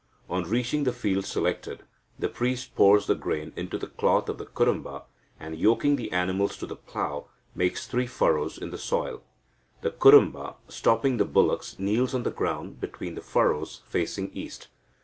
[0.27, 1.83] On reaching the field selected,
[2.17, 5.03] the priest pours the grain into the cloth of the Kurumba,
[5.39, 9.21] and, yoking the animals to the plough, makes three furrows in the soil.
[9.81, 14.69] The Kurumba, stopping the bullocks, kneels on the ground between the furrows, facing east.